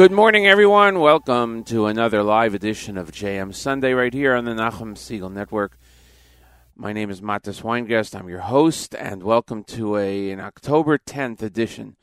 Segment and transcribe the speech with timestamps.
[0.00, 1.00] Good morning, everyone.
[1.00, 5.76] Welcome to another live edition of JM Sunday right here on the Nachum Segal Network.
[6.74, 8.18] My name is Matis Weingast.
[8.18, 11.96] I'm your host, and welcome to a an October 10th edition.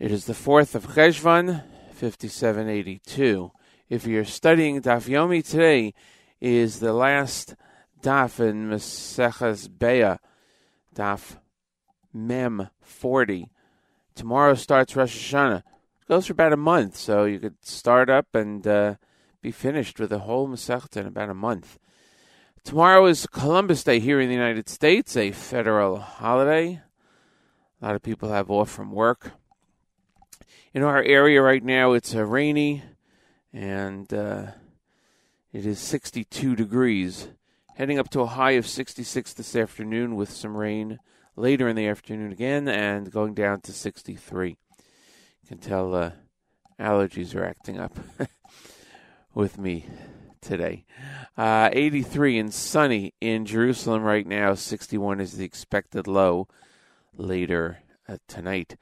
[0.00, 1.62] It is the 4th of Cheshvan,
[1.92, 3.52] 5782.
[3.88, 5.94] If you're studying Daf Yomi today,
[6.40, 7.54] is the last
[8.02, 10.18] Daf in Maseches Beitzah,
[10.96, 11.36] Daf
[12.12, 13.52] Mem 40.
[14.16, 15.62] Tomorrow starts Rosh Hashanah
[16.08, 18.94] goes for about a month, so you could start up and uh,
[19.42, 21.78] be finished with a whole Masechta in about a month.
[22.64, 26.80] Tomorrow is Columbus Day here in the United States, a federal holiday.
[27.80, 29.32] A lot of people have off from work.
[30.72, 32.82] In our area right now, it's uh, rainy
[33.52, 34.46] and uh,
[35.52, 37.28] it is 62 degrees,
[37.74, 41.00] heading up to a high of 66 this afternoon with some rain
[41.36, 44.56] later in the afternoon again, and going down to 63
[45.48, 46.10] can tell uh,
[46.78, 47.96] allergies are acting up
[49.34, 49.86] with me
[50.42, 50.84] today.
[51.38, 54.52] Uh, 83 and sunny in Jerusalem right now.
[54.52, 56.48] 61 is the expected low
[57.16, 58.76] later uh, tonight.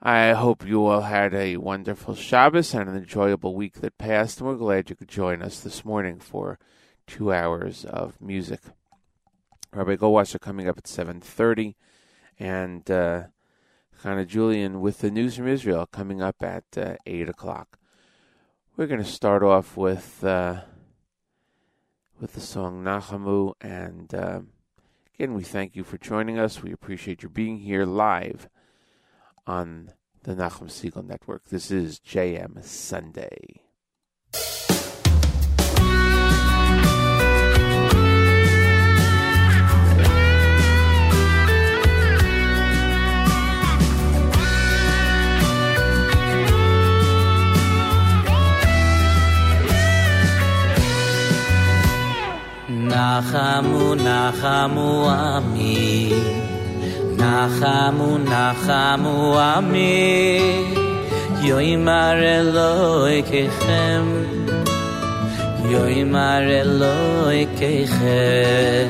[0.00, 4.48] I hope you all had a wonderful Shabbos and an enjoyable week that passed, and
[4.48, 6.58] we're glad you could join us this morning for
[7.06, 8.60] two hours of music.
[9.70, 11.74] Rabbi Goldwasser coming up at 7.30,
[12.38, 13.24] and uh,
[14.04, 17.78] Chana Julian with the news from Israel coming up at uh, 8 o'clock.
[18.76, 20.60] We're going to start off with uh,
[22.20, 24.40] with the song Nachamu, and uh,
[25.14, 26.62] again, we thank you for joining us.
[26.62, 28.50] We appreciate your being here live
[29.46, 29.92] on
[30.24, 31.48] the Nachum Segal Network.
[31.48, 33.63] This is JM Sunday.
[53.13, 56.13] נחמו נחמו עמי
[57.17, 60.39] נחמו נחמו עמי
[61.41, 64.03] יוימר אלוהי ככם
[65.65, 68.89] יוימר אלוהי ככם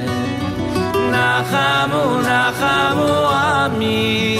[1.11, 4.39] נחמו נחמו עמי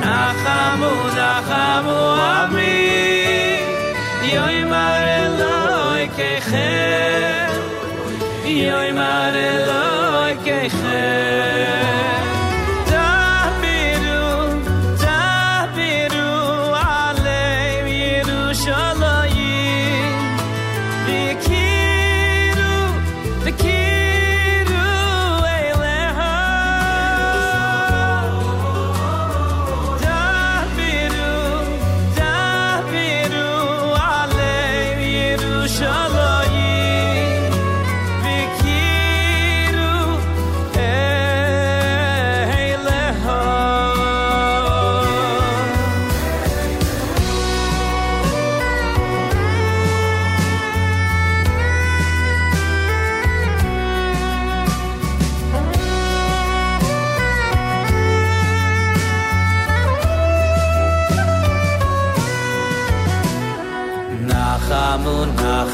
[0.00, 3.58] נחמו נחמו עמי
[4.22, 7.51] יוימר אלוהי ככם
[8.61, 10.59] yoy mare loy ke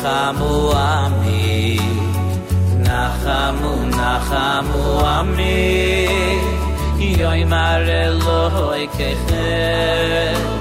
[0.04, 1.80] נחמו עמי
[2.80, 6.08] נחמו נחמו עמי
[6.98, 10.59] יוי מר אלוהי ככם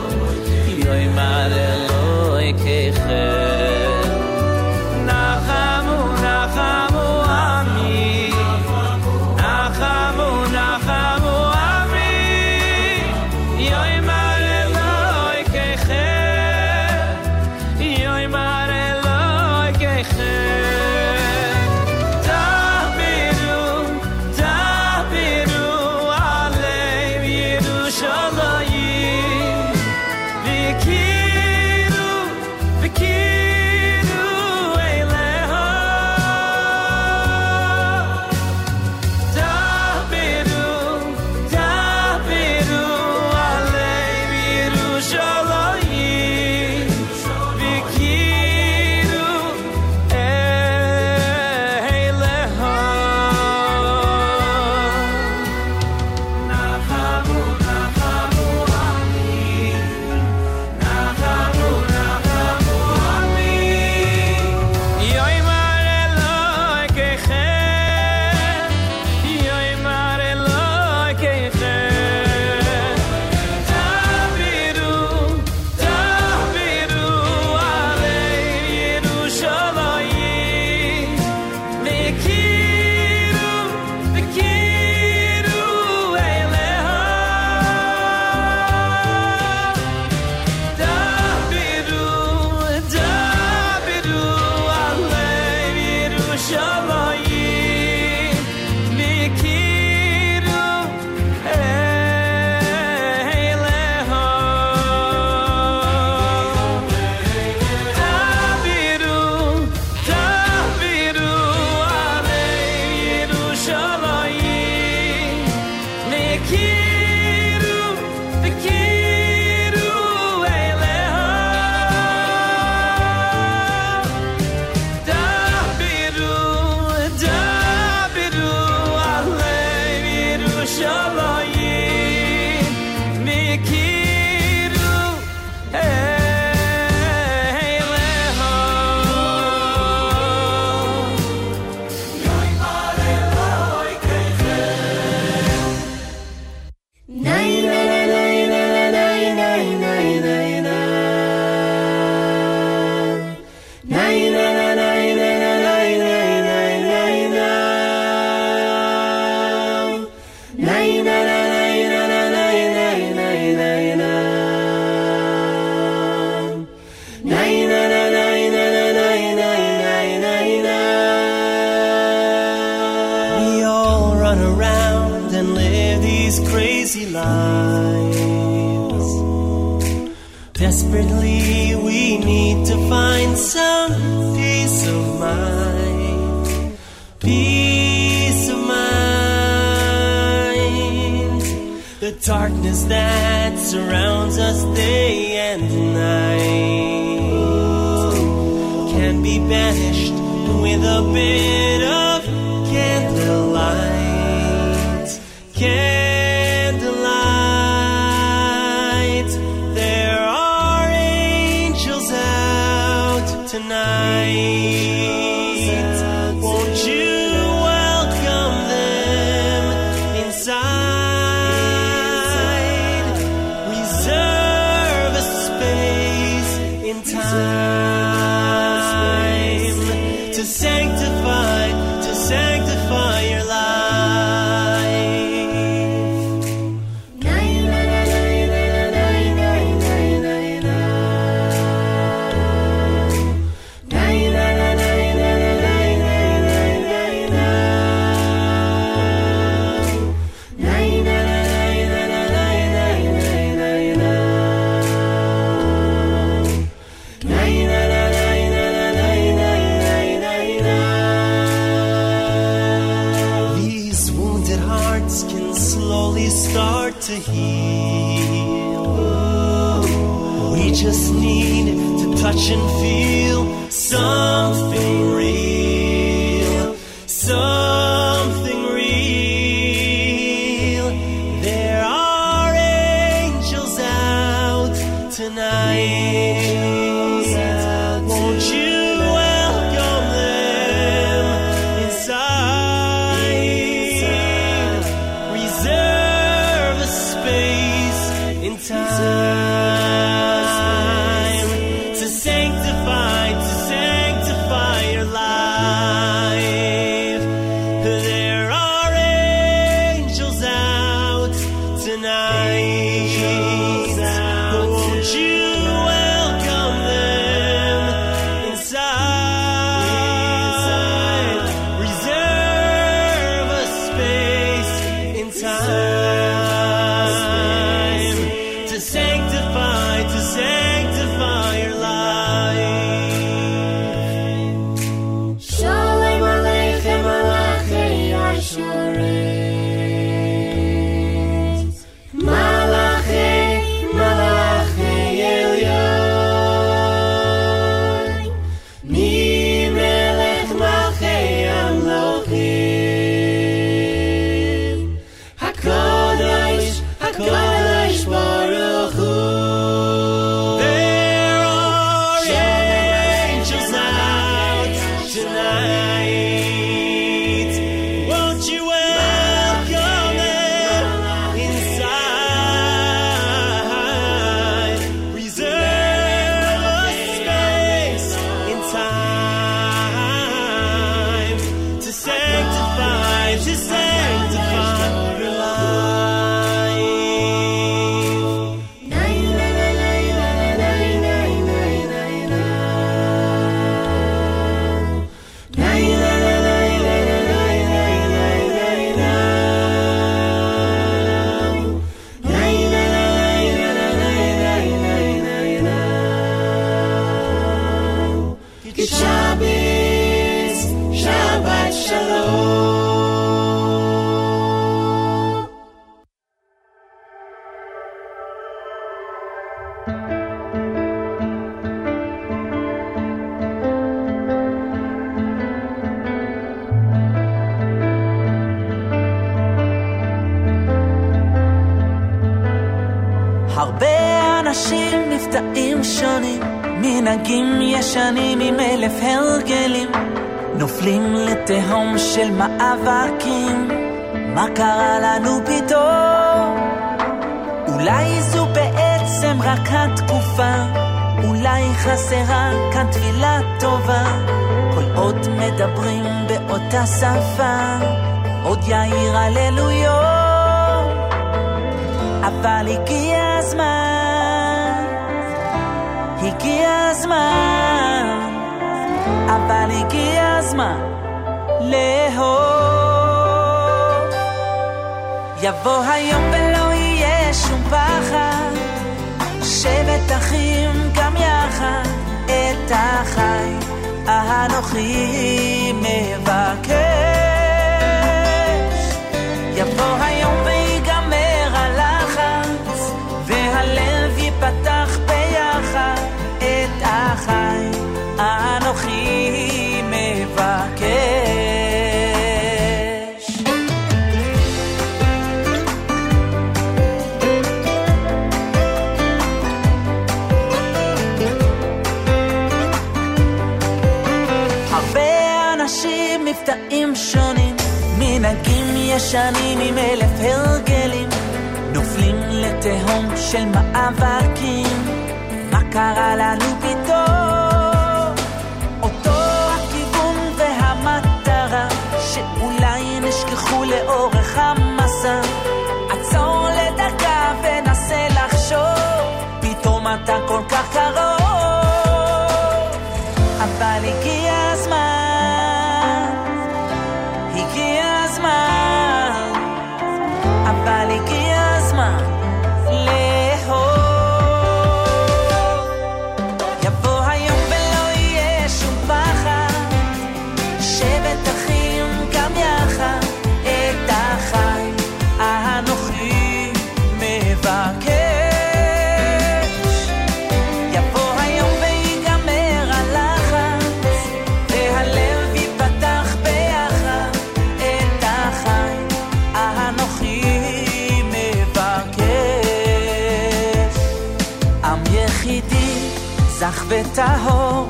[586.69, 587.69] וטהור,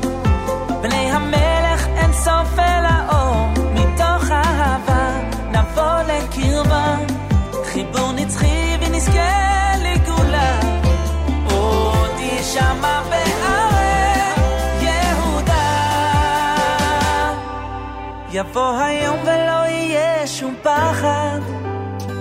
[0.83, 5.21] בני המלך אין סוף אל האור, מתוך אהבה
[5.53, 6.97] נבוא לקרבה,
[7.65, 10.61] חיבור נצחי ונזכה לגאולה,
[11.51, 14.35] עוד יישמע בערי
[14.81, 15.77] יהודה.
[18.33, 21.41] יבוא היום ולא יהיה שום פחד,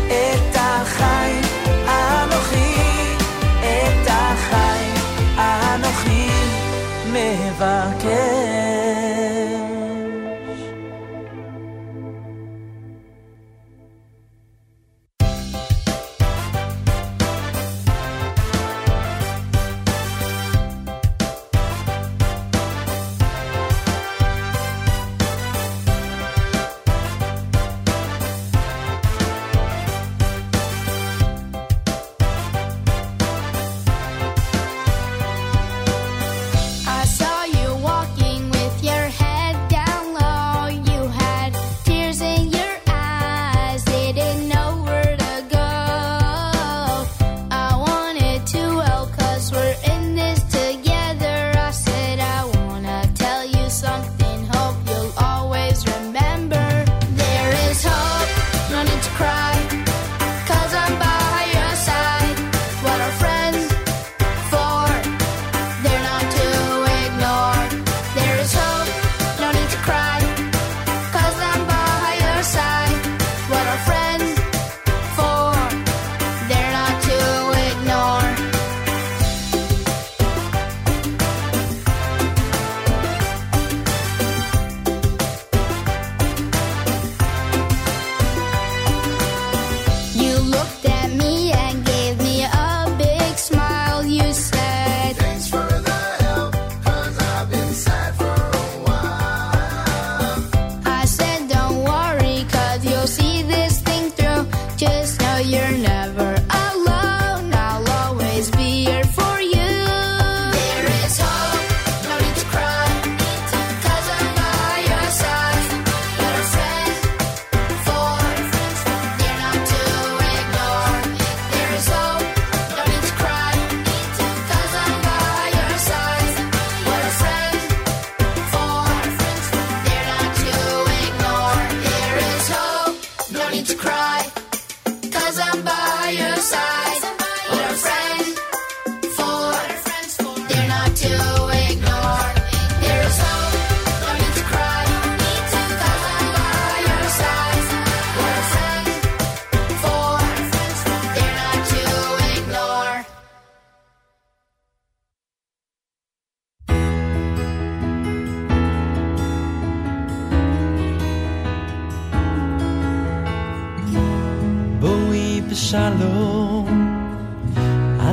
[0.08, 1.47] את החי.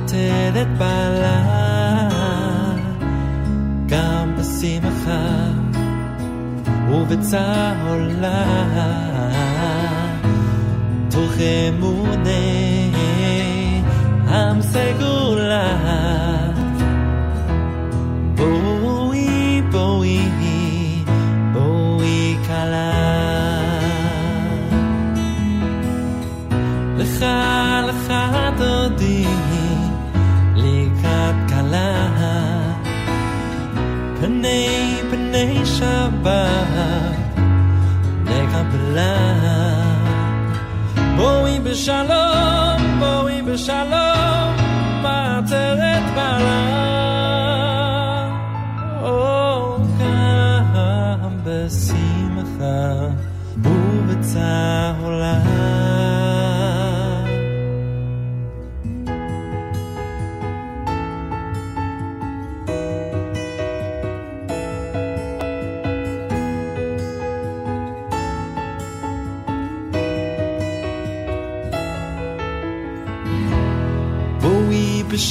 [0.00, 1.42] עטרת בעלה
[3.86, 5.50] גם בשמחה
[6.90, 8.44] ובצהולה
[11.10, 11.32] תוך
[11.68, 12.90] אמוני
[14.28, 16.19] עם סגולה
[35.64, 37.36] שבת
[38.24, 39.16] לקבלה
[41.16, 44.56] בואי בשלום בואי בשלום
[45.02, 45.89] מעטרת בעלה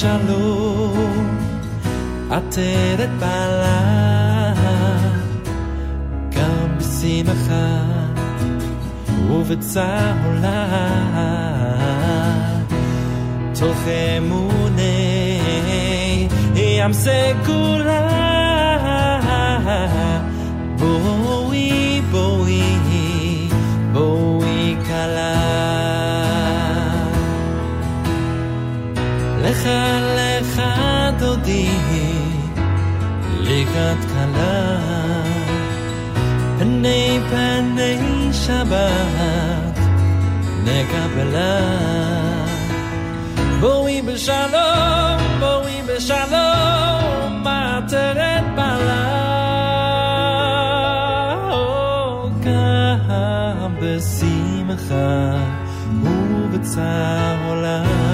[0.00, 1.38] בשלום
[2.30, 4.54] עטרת בעלה
[6.30, 7.82] גם בשמחה
[9.30, 10.66] ובצהולה
[13.60, 13.78] תוך
[14.18, 15.38] אמוני
[16.54, 18.06] ים סגולה
[20.78, 22.62] בואי בואי
[23.92, 25.89] בואי כלה
[29.61, 29.69] לך
[30.15, 30.61] לך
[31.19, 31.69] דודי
[33.39, 34.77] לקראת כלה.
[36.59, 37.97] פני פני
[38.33, 39.79] שבת
[40.63, 41.59] נקבלה.
[43.59, 49.31] בואי בשלום בואי בשלום מעטרת בעלה
[52.43, 55.37] גם בשמחה
[56.03, 57.83] ובצהולה.
[57.83, 58.10] בואי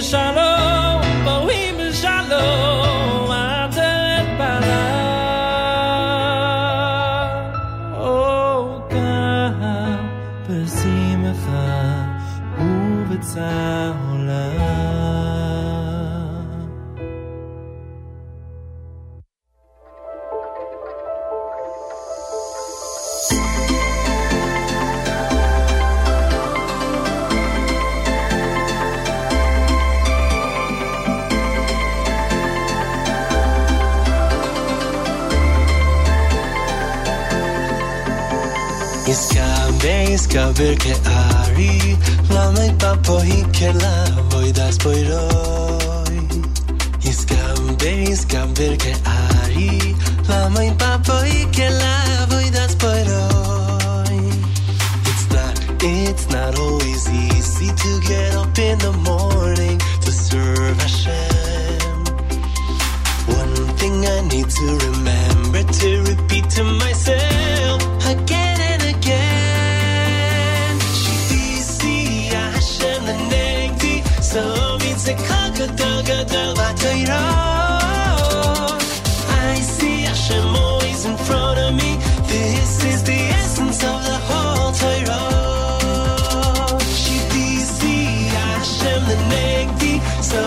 [0.00, 0.47] shallow
[40.68, 41.96] ari
[42.28, 42.52] la
[48.12, 49.96] iskabe ke ari
[51.80, 51.94] la
[52.30, 54.20] voidas poiroi
[55.08, 61.96] It's not, it's not always easy to get up in the morning to serve Hashem.
[63.40, 68.47] One thing I need to remember to repeat to myself again.
[79.30, 81.96] I see Hashem always in front of me.
[82.26, 85.28] This is the essence of the whole Torah.
[87.00, 89.04] Shivisi Hashem
[90.22, 90.42] so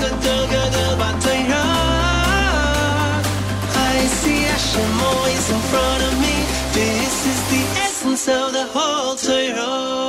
[0.00, 1.02] gadol gadol.
[3.74, 6.36] I see Hashem always in front of me.
[6.72, 10.01] This is the essence of the whole Torah.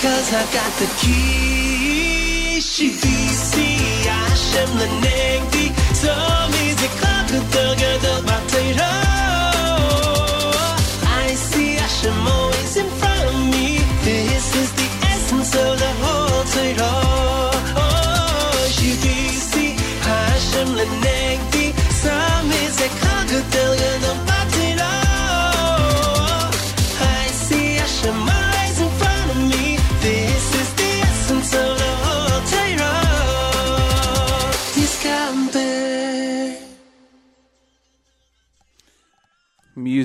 [0.00, 2.56] Because I've got the key.
[2.58, 3.76] Shivisi
[4.08, 6.12] Hashem lenegdi, so
[6.56, 9.09] music gadol gadol b'Torah.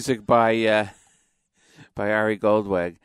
[0.08, 0.88] Music by uh,
[1.96, 2.98] by Ari Goldwag.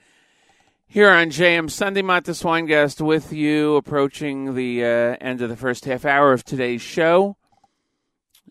[0.86, 5.86] Here on JM Sunday, Matis Weingast with you, approaching the uh, end of the first
[5.86, 7.38] half hour of today's show.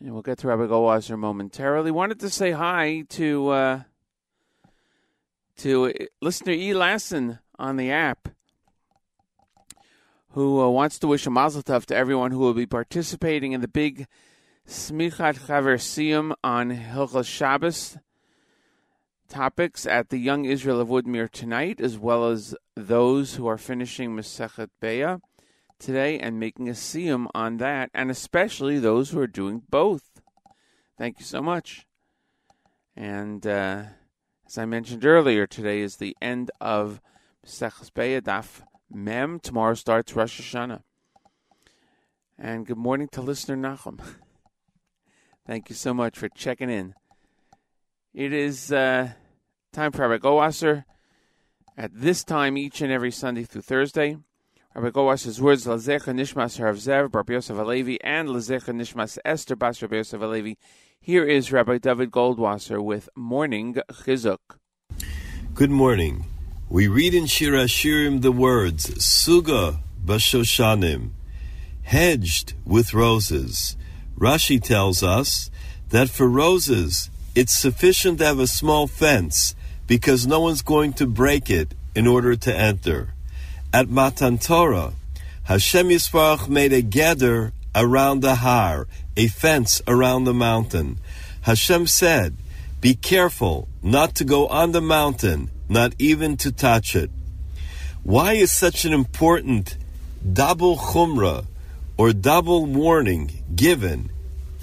[0.02, 1.92] And we'll get to Rabbi Goldwasser momentarily.
[1.92, 3.82] Wanted to say hi to uh,
[5.58, 6.74] to uh, listener E.
[6.74, 8.30] Lassen on the app,
[10.30, 13.62] who uh, wants to wish a mazel tov to everyone who will be participating in
[13.62, 14.08] the big
[14.68, 18.00] Smichat Chaver Siyum on Hilchos Shabbos
[19.30, 24.16] topics at the Young Israel of Woodmere tonight, as well as those who are finishing
[24.16, 25.22] Masechet Beitzah
[25.78, 30.22] today and making a siyum on that, and especially those who are doing both.
[30.98, 31.86] Thank you so much.
[32.96, 33.84] And uh,
[34.46, 37.00] as I mentioned earlier, today is the end of
[37.46, 38.62] Masechet Beitzah Daf
[38.92, 39.40] Mem.
[39.40, 40.82] Tomorrow starts Rosh Hashanah.
[42.38, 44.00] And good morning to listener Nachum.
[45.48, 46.96] Thank you so much for checking in.
[48.14, 49.12] It is uh,
[49.72, 50.84] time for Rabbi Goldwasser
[51.78, 54.18] at this time each and every Sunday through Thursday.
[54.74, 59.80] Rabbi Goldwasser's words, Lazecha Nishmas Harav Zev, Bar Yosef Alevi, and Lazecha Nishmas Esther Bas
[59.84, 60.58] Rabbi Yosef Alevi.
[61.00, 64.40] Here is Rabbi David Goldwasser with Morning Chizuk.
[65.54, 66.26] Good morning.
[66.68, 71.12] We read in Shir Hashirim the words Suga Bashoshanim,
[71.84, 73.78] hedged with roses.
[74.18, 75.52] Rashi tells us
[75.90, 79.56] that for roses, it's sufficient to have a small fence
[79.88, 83.14] because no one's going to break it in order to enter.
[83.72, 84.92] At Matan Torah,
[85.46, 91.00] Hashem Yisparach made a geder around the har, a fence around the mountain.
[91.44, 92.36] Hashem said,
[92.82, 97.10] Be careful not to go on the mountain, not even to touch it.
[98.04, 99.78] Why is such an important
[100.34, 101.46] double chumrah
[101.96, 104.12] or double warning given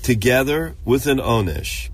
[0.03, 1.89] together with an onesh?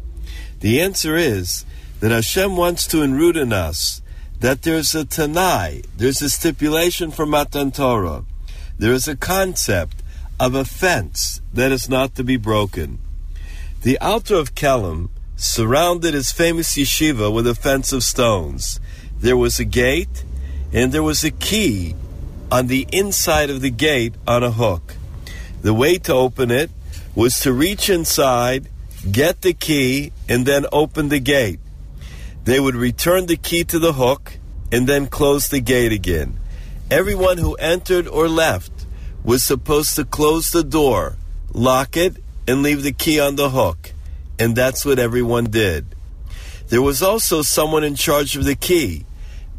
[0.62, 1.64] The answer is
[1.98, 4.00] that Hashem wants to enroot in us
[4.38, 8.24] that there's a tanai, there's a stipulation for Matan Torah,
[8.78, 10.04] there is a concept
[10.38, 13.00] of a fence that is not to be broken.
[13.82, 18.78] The Alter of Kelm surrounded his famous yeshiva with a fence of stones.
[19.18, 20.24] There was a gate,
[20.72, 21.96] and there was a key
[22.52, 24.94] on the inside of the gate on a hook.
[25.62, 26.70] The way to open it
[27.16, 28.68] was to reach inside,
[29.10, 31.60] get the key, and then open the gate.
[32.44, 34.38] They would return the key to the hook
[34.70, 36.38] and then close the gate again.
[36.90, 38.72] Everyone who entered or left
[39.24, 41.16] was supposed to close the door,
[41.52, 42.16] lock it,
[42.48, 43.92] and leave the key on the hook.
[44.38, 45.86] And that's what everyone did.
[46.68, 49.04] There was also someone in charge of the key.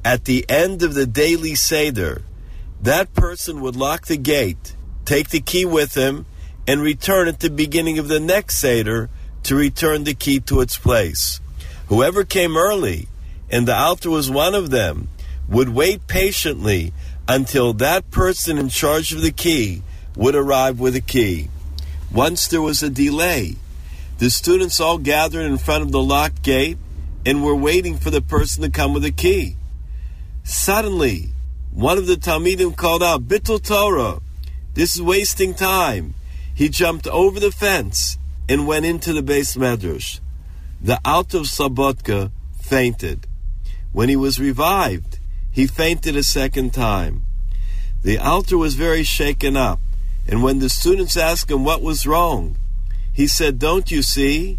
[0.03, 2.23] At the end of the daily Seder,
[2.81, 4.75] that person would lock the gate,
[5.05, 6.25] take the key with him,
[6.67, 9.09] and return at the beginning of the next Seder
[9.43, 11.39] to return the key to its place.
[11.87, 13.07] Whoever came early,
[13.49, 15.09] and the alter was one of them,
[15.47, 16.93] would wait patiently
[17.27, 19.81] until that person in charge of the key
[20.15, 21.49] would arrive with a key.
[22.11, 23.55] Once there was a delay.
[24.19, 26.77] The students all gathered in front of the locked gate
[27.25, 29.55] and were waiting for the person to come with a key.
[30.43, 31.29] Suddenly,
[31.71, 34.19] one of the Talmidim called out, Bittul Torah,
[34.73, 36.13] this is wasting time.
[36.53, 38.17] He jumped over the fence
[38.49, 40.19] and went into the beis medrash.
[40.81, 43.27] the Alter of Slabodka fainted.
[43.91, 45.19] When he was revived,
[45.51, 47.23] he fainted a second time.
[48.01, 49.79] The alter was very shaken up,
[50.27, 52.57] and when the students asked him what was wrong,
[53.13, 54.57] he said, Don't you see?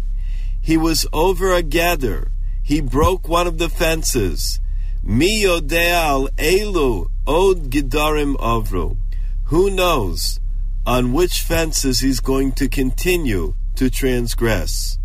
[0.61, 2.29] He was over a geder.
[2.63, 4.59] He broke one of the fences.
[5.03, 8.97] Mi yodeal elu od gidarim avru.
[9.45, 10.39] Who knows
[10.87, 14.97] on which fences he's going to continue to transgress?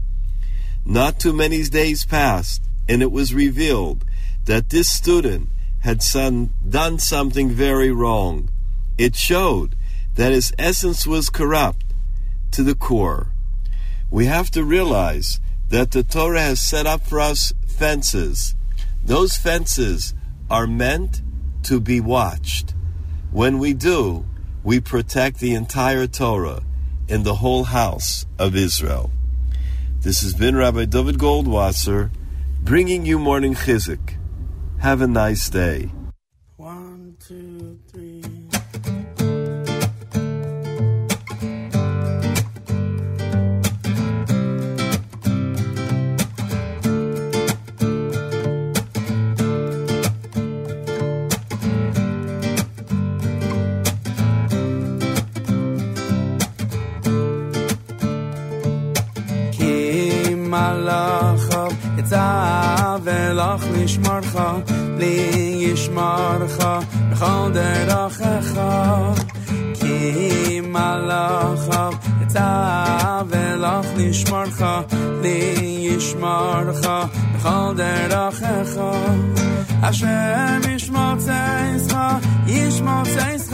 [0.84, 4.04] Not too many days passed, and it was revealed
[4.46, 5.48] that this student
[5.80, 8.50] had son, done something very wrong.
[8.98, 9.76] It showed
[10.16, 11.86] that his essence was corrupt
[12.52, 13.32] to the core.
[14.10, 18.54] We have to realize that the Torah has set up for us fences.
[19.04, 20.14] Those fences
[20.50, 21.22] are meant
[21.62, 22.74] to be watched.
[23.30, 24.26] When we do,
[24.64, 26.62] we protect the entire Torah
[27.10, 29.10] in the whole house of Israel.
[30.00, 32.10] This has been Rabbi David Goldwasser
[32.62, 34.14] bringing you morning chizuk.
[34.78, 35.90] Have a nice day.
[67.19, 68.59] בכל דרכך.
[69.73, 74.61] כי מלאכיו יצא ולך לשמרך,
[75.21, 75.55] לי
[75.91, 76.87] ישמרך
[77.35, 78.81] בכל דרכך.
[79.83, 81.97] השם ישמוצאיך,
[82.47, 83.48] ישמוצאיך ובויך,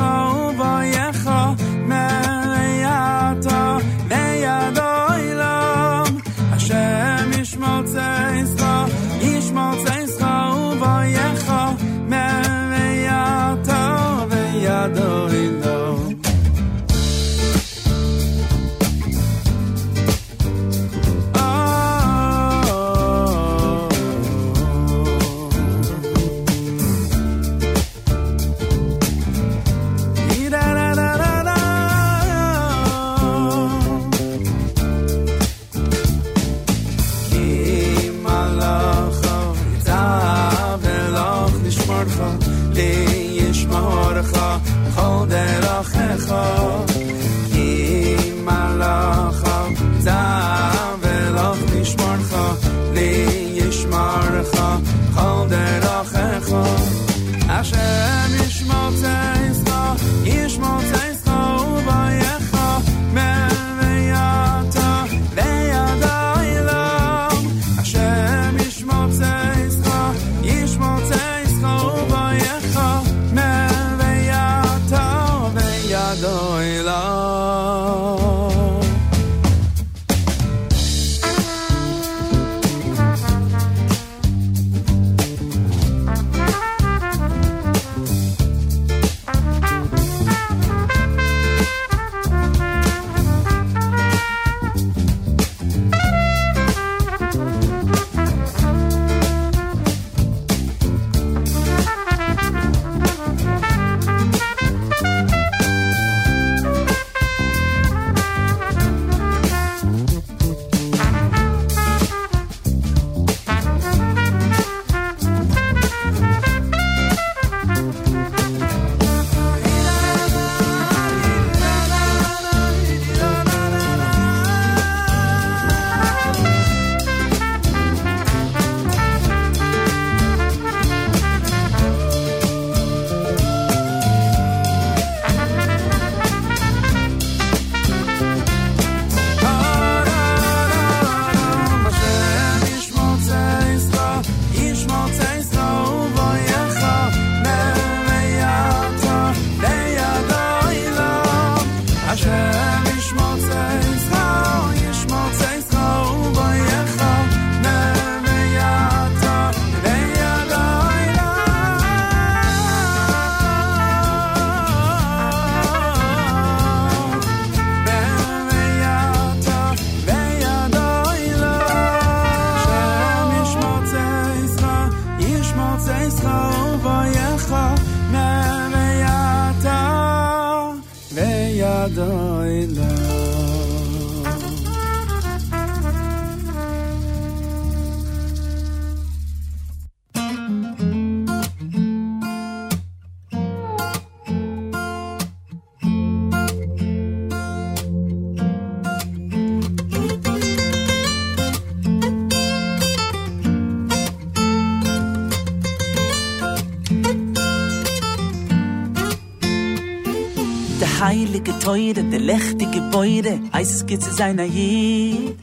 [211.76, 215.36] Teure, der lechtige Beure, heißt es geht zu seiner Jid.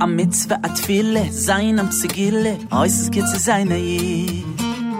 [0.00, 4.44] Am Mitzvah at Fille, sein am Zigille, heißt es geht zu seiner Jid.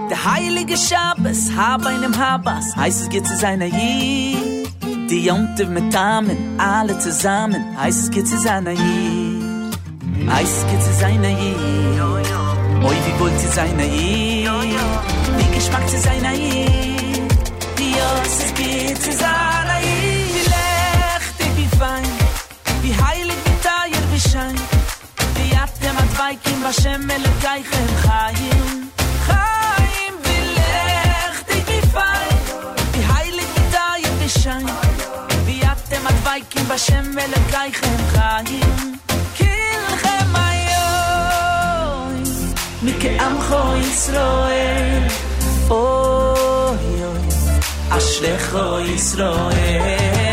[0.08, 4.66] Der heilige Schabes, hab einem Habas, heißt es geht zu seiner Jid.
[5.10, 9.76] Die Jonte mit Damen, alle zusammen, heißt es geht zu seiner Jid.
[10.26, 12.00] Heißt es geht zu seiner Jid.
[12.82, 14.48] Oi, wie wollt sie seiner Jid?
[15.36, 16.70] Wie Geschmack zu seiner Jid?
[17.78, 19.47] Ja, es geht zu seiner
[26.68, 28.90] השם אלוקייכם חיים,
[29.20, 32.28] חיים בילך דיגיפיי,
[32.92, 34.48] דהייליק מדי אבישי,
[35.44, 38.96] ביאתם הדווייקים בשם אלוקייכם חיים,
[39.36, 42.22] קילכם היום,
[42.82, 45.02] מכעמכו ישראל,
[45.70, 47.28] אוי אוי,
[47.90, 50.27] אשלכו ישראל.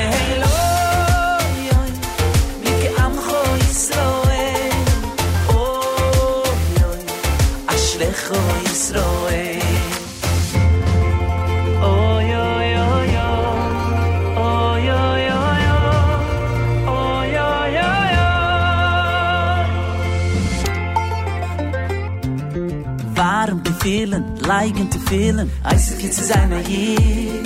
[23.86, 25.50] feeling, liking to feeling.
[25.64, 27.44] I see kids is I'm a year.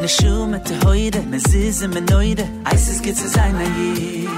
[0.00, 2.44] Ne shume te hoide, ne zize me noide.
[2.66, 4.28] I see kids is I'm a year.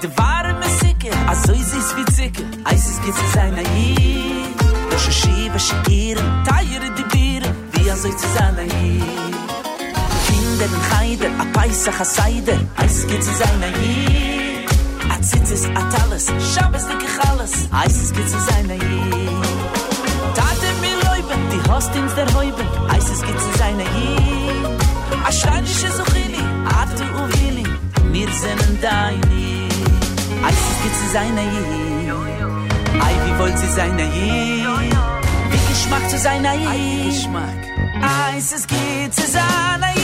[0.00, 2.44] De ware me sicke, a so is is wie zicke.
[2.72, 4.48] I see kids is I'm a year.
[4.90, 7.50] Ne shashiva shikiren, tayere di bire.
[7.72, 9.32] Wie a so is is I'm a year.
[10.26, 12.56] Kinder in Heide, a peisa chaseide.
[12.82, 14.24] I see kids as I'm a year.
[15.24, 19.23] Zitzes, Atalas, Shabbos, Nikichalas, Eises, Gitzes, Einayir.
[20.34, 24.66] Taten mir leuben, die hast ins der Häuben, Eises gibt's in seine Jid.
[25.24, 26.42] A schreinische Suchini,
[26.80, 27.66] Atu Uwili,
[28.12, 29.20] mir sind deine.
[30.46, 32.12] Eises gibt's in seine Jid.
[33.06, 34.96] Ei, wie wollt sie seine Jid?
[35.50, 37.12] Wie Geschmack zu seiner Jid?
[37.12, 37.60] Geschmack.
[38.32, 40.03] Eises gibt's in seiner Jid.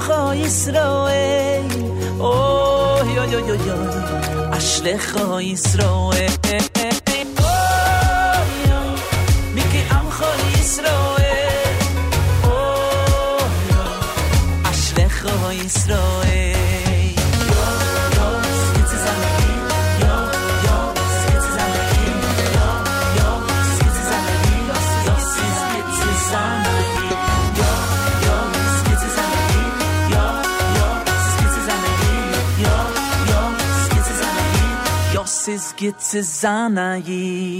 [0.00, 1.62] ימחו ישראל
[2.20, 6.69] אוי אוי אוי אוי אוי אשלחו ישראל
[35.90, 37.59] It's a Zanae.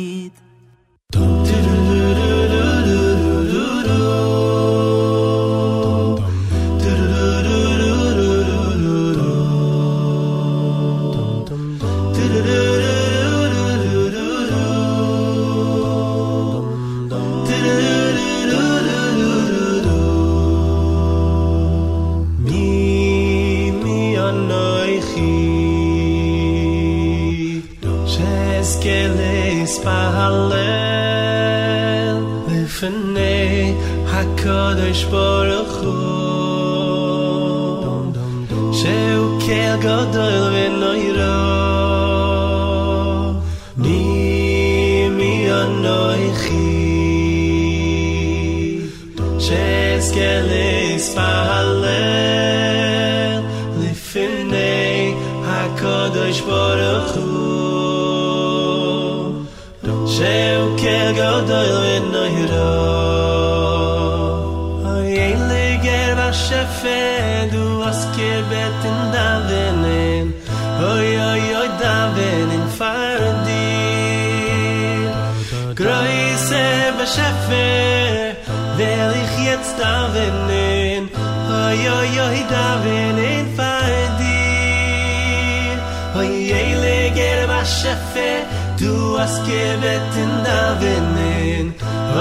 [89.31, 91.67] maskeret in davenen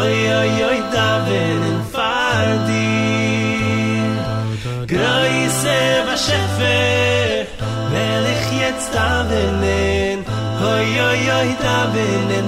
[0.02, 4.14] Oy oy oy davenen far dir
[4.92, 7.48] Groise va shefer
[7.94, 10.20] Melech yetz davenen
[10.74, 12.48] Oy oy oy davenen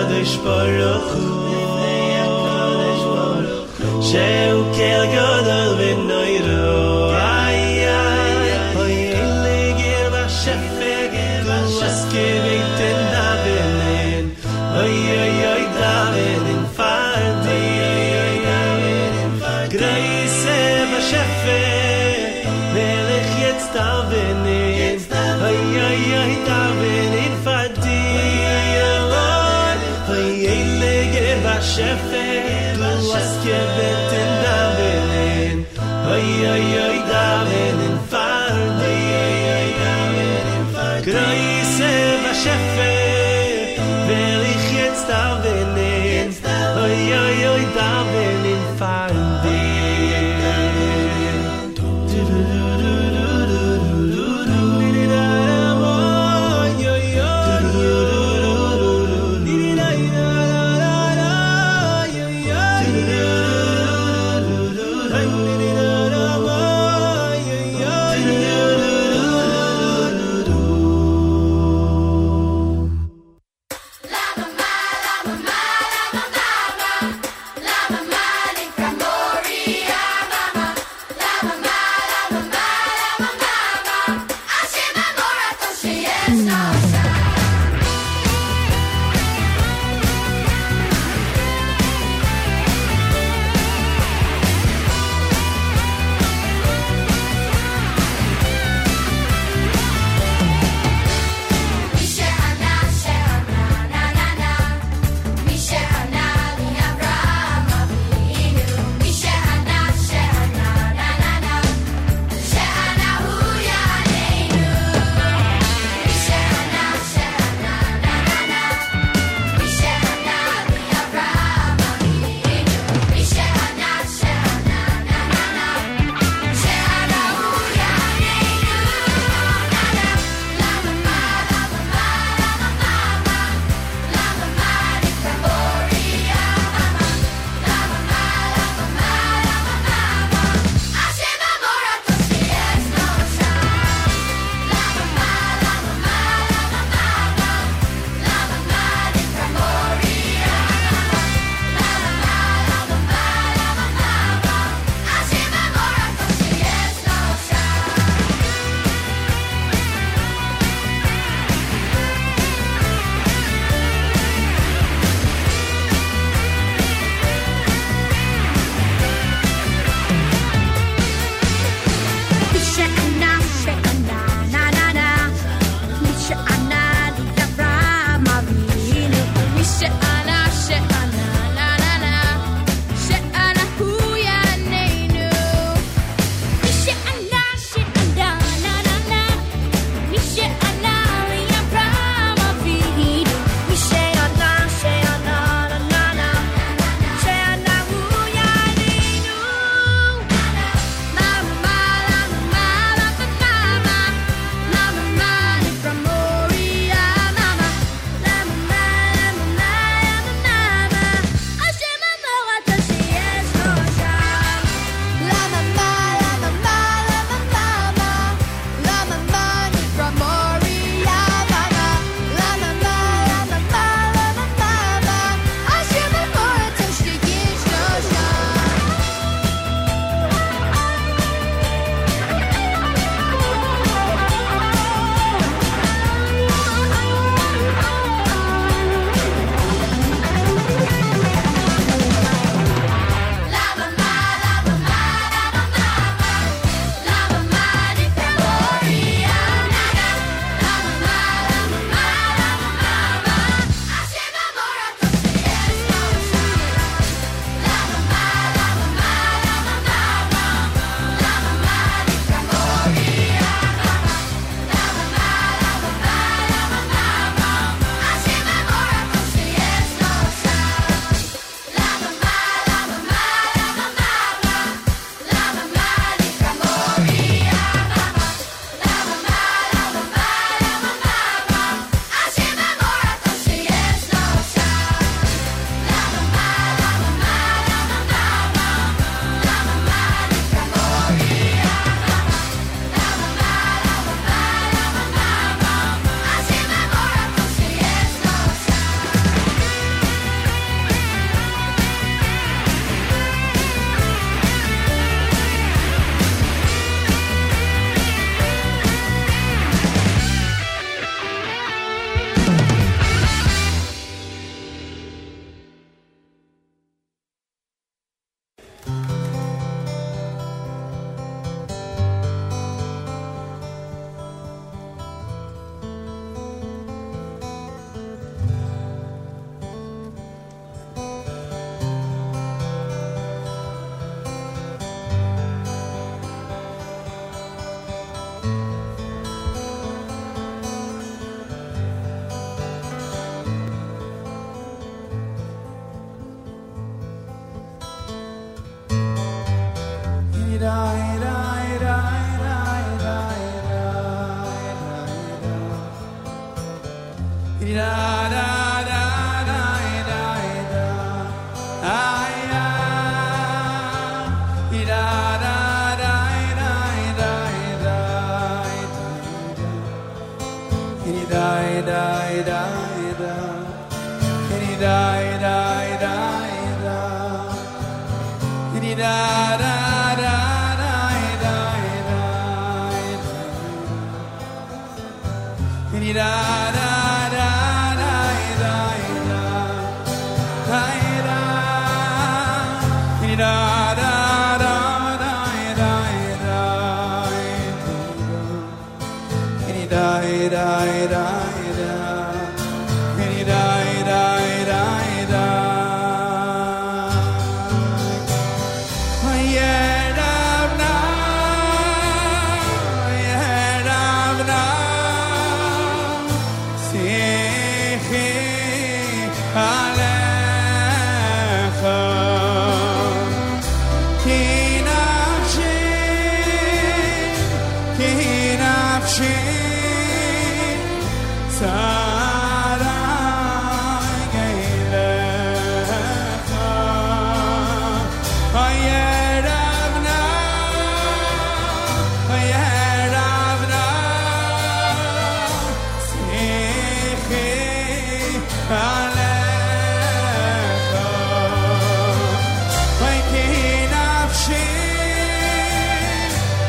[0.00, 1.14] הקדוש ברוך
[3.92, 5.39] הוא שהוא קר גדול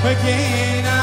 [0.03, 1.00] One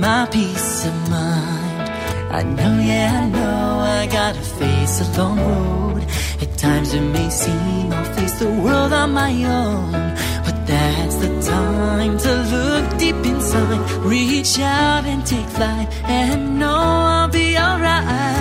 [0.00, 1.90] my peace of mind?
[2.38, 6.02] I know, yeah, I know I gotta face a long road.
[6.42, 9.92] At times it may seem I'll face the world on my own.
[10.44, 13.90] But that's the time to look deep inside.
[14.02, 16.80] Reach out and take flight, and know
[17.16, 18.33] I'll be alright.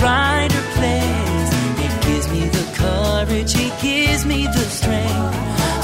[0.00, 1.50] Brighter place.
[1.86, 5.36] It gives me the courage, it gives me the strength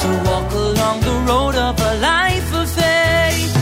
[0.03, 3.53] to walk along the road of a life of faith.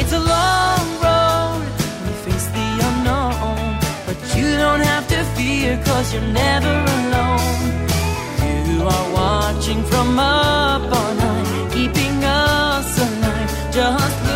[0.00, 1.64] It's a long road,
[2.04, 3.78] we face the unknown.
[4.06, 7.70] But you don't have to fear, cause you're never alone.
[8.70, 13.50] You are watching from up on high, keeping us alive.
[13.72, 14.29] Just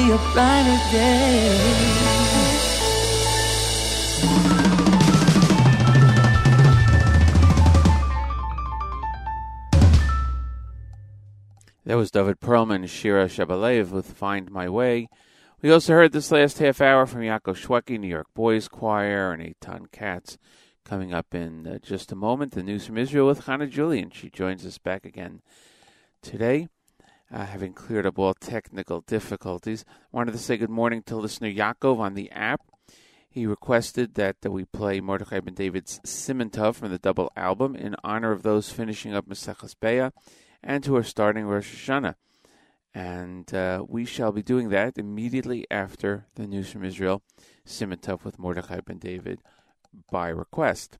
[0.00, 2.20] be a brighter day.
[11.84, 15.08] That was David Perlman, Shira Shabalev with Find My Way.
[15.60, 19.42] We also heard this last half hour from Yaakov Shwekey, New York Boys Choir, and
[19.42, 20.38] Eitan Katz.
[20.84, 24.10] Coming up in uh, just a moment, the news from Israel with Hannah Julian.
[24.10, 25.42] She joins us back again
[26.22, 26.68] today,
[27.32, 29.84] uh, having cleared up all technical difficulties.
[30.12, 32.60] Wanted to say good morning to listener Yaakov on the app.
[33.28, 37.94] He requested that we play Mordechai Ben David's Siman Tov from the double album in
[38.02, 40.10] honor of those finishing up Maseches Beitzah
[40.62, 42.16] and who are starting Rosh Hashanah.
[42.92, 47.22] And uh, we shall be doing that immediately after the news from Israel,
[47.64, 49.38] Siman Tov with Mordechai Ben David,
[50.10, 50.98] by request.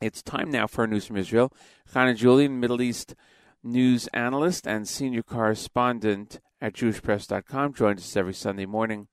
[0.00, 1.52] It's time now for a news from Israel.
[1.92, 3.16] Chana Julian, Middle East
[3.62, 9.08] news analyst and senior correspondent at JewishPress.com, joins us every Sunday morning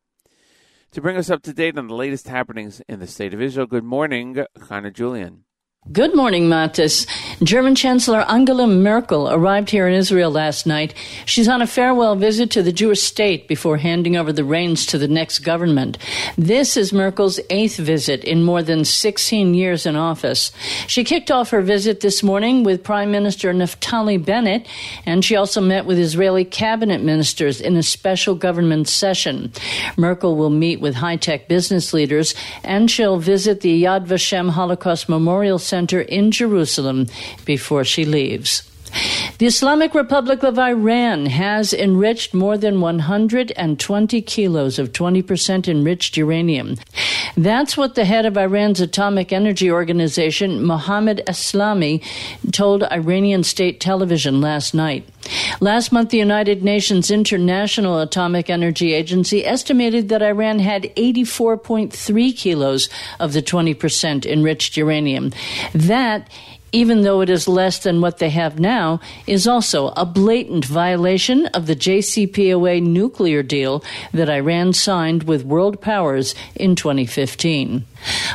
[0.92, 3.68] to bring us up to date on the latest happenings in the state of Israel.
[3.68, 5.46] Good morning, Chana Julian.
[5.92, 7.08] Good morning, Matis.
[7.42, 10.94] German Chancellor Angela Merkel arrived here in Israel last night.
[11.26, 15.00] She's on a farewell visit to the Jewish state before handing over the reins to
[15.00, 15.98] the next government.
[16.38, 20.52] This is Merkel's eighth visit in more than 16 years in office.
[20.86, 24.68] She kicked off her visit this morning with Prime Minister Naftali Bennett,
[25.08, 29.52] and she also met with Israeli cabinet ministers in a special government session.
[29.98, 35.10] Merkel will meet with high tech business leaders, and she'll visit the Yad Vashem Holocaust
[35.10, 37.08] Memorial Center in Jerusalem
[37.46, 38.69] before she leaves.
[39.38, 46.76] The Islamic Republic of Iran has enriched more than 120 kilos of 20% enriched uranium.
[47.38, 52.04] That's what the head of Iran's Atomic Energy Organization, Mohammad Eslami,
[52.52, 55.08] told Iranian state television last night.
[55.62, 62.90] Last month, the United Nations International Atomic Energy Agency estimated that Iran had 84.3 kilos
[63.20, 65.32] of the 20% enriched uranium.
[65.74, 66.30] That
[66.72, 71.48] even though it is less than what they have now, is also a blatant violation
[71.48, 77.86] of the JCPOA nuclear deal that Iran signed with world powers in 2015.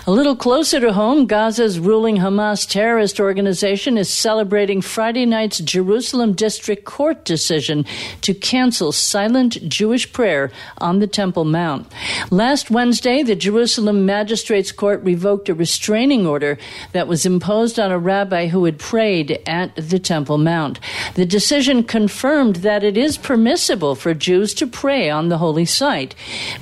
[0.06, 6.34] A little closer to home, Gaza's ruling Hamas terrorist organization is celebrating Friday night's Jerusalem
[6.34, 7.86] District Court decision
[8.20, 11.90] to cancel silent Jewish prayer on the Temple Mount.
[12.30, 16.58] Last Wednesday, the Jerusalem Magistrates Court revoked a restraining order
[16.92, 20.80] that was imposed on a rabbi who had prayed at the Temple Mount.
[21.14, 26.14] The decision confirmed that it is permissible for Jews to pray on the holy site.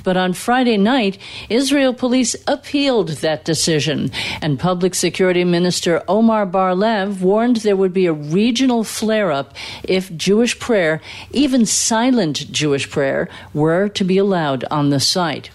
[0.03, 1.17] But on Friday night,
[1.49, 4.11] Israel police appealed that decision,
[4.41, 10.59] and Public Security Minister Omar Bar-Lev warned there would be a regional flare-up if Jewish
[10.59, 11.01] prayer,
[11.31, 15.49] even silent Jewish prayer, were to be allowed on the site.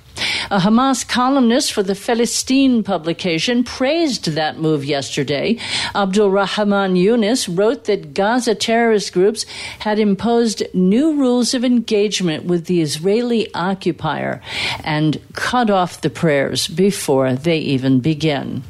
[0.51, 5.59] A Hamas columnist for the Felesteen publication praised that move yesterday.
[5.95, 9.45] Abdul Rahman Yunus wrote that Gaza terrorist groups
[9.81, 14.43] had imposed new rules of engagement with the Israeli occupier
[14.85, 18.63] and cut off the prayers before they even begin.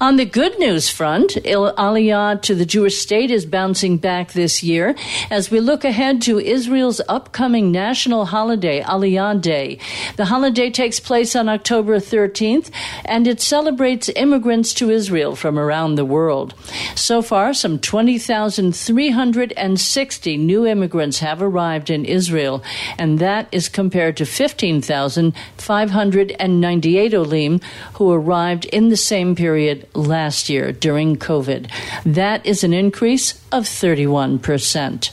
[0.00, 4.94] On the good news front, Aliyah to the Jewish state is bouncing back this year
[5.30, 9.78] as we look ahead to Israel's upcoming national holiday, Aliyah Day.
[10.16, 12.70] The holiday takes place on October 13th
[13.04, 16.54] and it celebrates immigrants to Israel from around the world.
[16.94, 22.62] So far, some 20,360 new immigrants have arrived in Israel,
[22.98, 27.60] and that is compared to 15,598 Olim
[27.94, 31.70] who arrived in the same period last year during COVID.
[32.04, 35.10] That is an increase of 31%.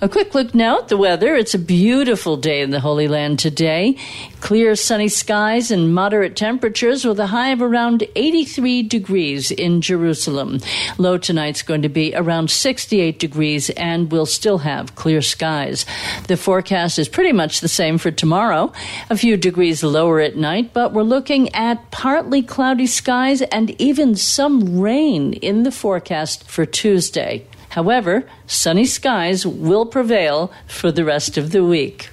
[0.00, 1.34] A quick look now at the weather.
[1.34, 3.96] It's a beautiful day in the Holy Land today.
[4.40, 10.60] Clear sunny skies and moderate temperatures with a high of around 83 degrees in Jerusalem.
[10.98, 15.86] Low tonight's going to be around 68 degrees and we'll still have clear skies.
[16.28, 18.72] The forecast is pretty much the same for tomorrow.
[19.08, 24.16] A few degrees lower at night, but we're looking at partly cloudy skies and even
[24.16, 27.46] some rain in the forecast for Tuesday.
[27.74, 32.08] However, sunny skies will prevail for the rest of the week.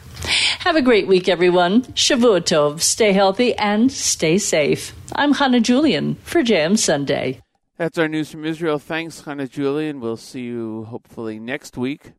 [0.62, 1.84] Have a great week, everyone.
[1.93, 2.82] Shavua Tov.
[2.82, 4.95] Stay healthy and stay safe.
[5.16, 7.43] I'm Hannah Julian for JM Sunday.
[7.78, 8.80] That's our news from Israel.
[8.80, 9.99] Thanks, Hannah Julian.
[9.99, 12.14] We'll see you hopefully next week,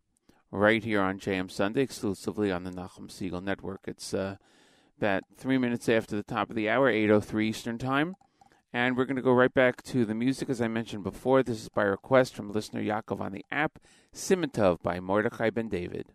[0.53, 3.81] right here on JM Sunday, exclusively on the Nachum Segal Network.
[3.89, 4.37] It's uh,
[4.99, 8.15] about three minutes after the top of the hour, 8.03 Eastern Time.
[8.73, 11.43] And we're going to go right back to the music, as I mentioned before.
[11.43, 13.79] This is by request from listener Yaakov on the app,
[14.15, 16.07] Siman Tov by Mordechai Ben David.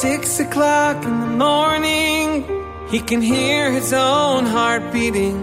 [0.00, 2.46] Six o'clock in the morning.
[2.88, 5.38] He can hear his own heart beating,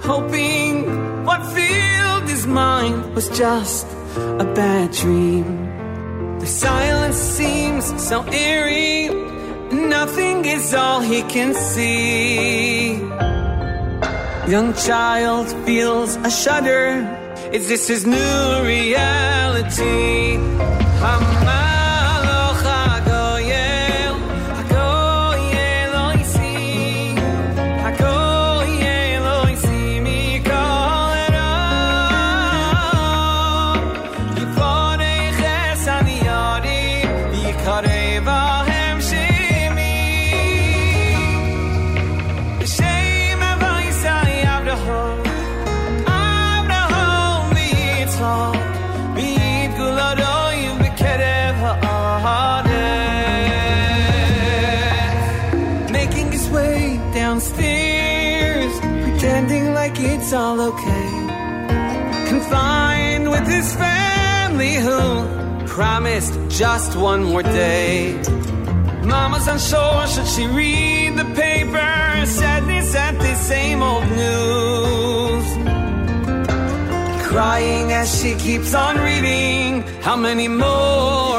[0.00, 5.46] hoping what filled his mind was just a bad dream.
[6.40, 9.08] The silence seems so eerie,
[9.70, 12.94] nothing is all he can see.
[14.52, 16.88] Young child feels a shudder.
[17.52, 20.38] Is this his new reality?
[21.02, 21.63] Hamaloch
[64.84, 68.20] who promised just one more day.
[69.02, 72.26] Mama's unsure, should she read the paper?
[72.26, 75.46] Sadness at the same old news.
[77.28, 79.82] Crying as she keeps on reading.
[80.06, 81.33] How many more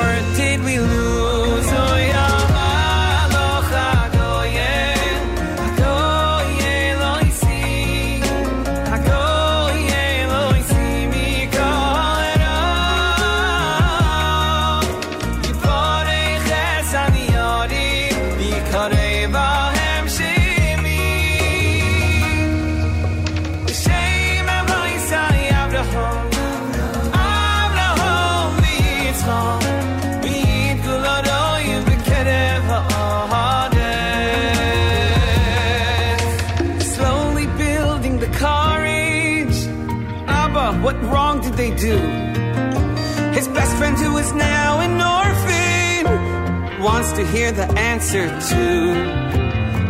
[46.86, 48.64] wants to hear the answer to.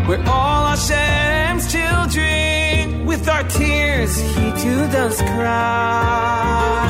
[0.08, 3.06] We're all Hashem's children.
[3.06, 6.88] With our tears, He too does cry.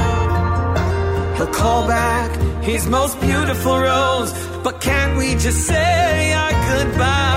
[1.38, 2.30] He'll call back
[2.61, 4.32] His most beautiful rose,
[4.64, 7.35] but can't we just say our goodbyes?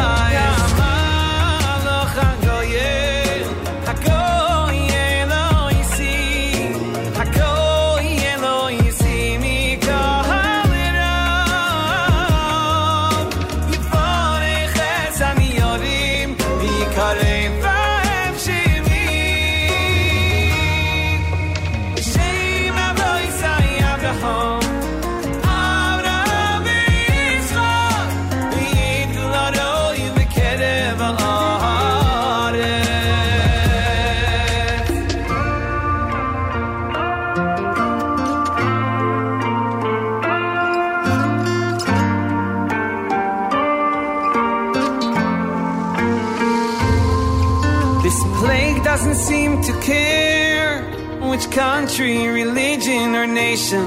[51.59, 53.87] Country, religion, or nation.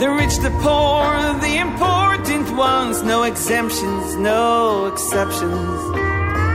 [0.00, 1.06] The rich, the poor,
[1.46, 5.80] the important ones, no exemptions, no exceptions.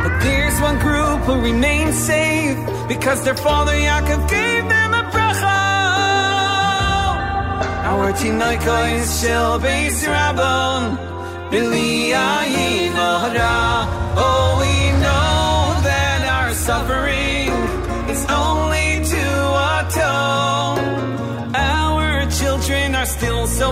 [0.04, 2.58] But there's one group who remains safe
[2.90, 5.62] because their father Yaakov gave them a bracha.
[7.92, 10.82] Our tinoikois shel beis rabon,
[11.50, 12.94] bili ayin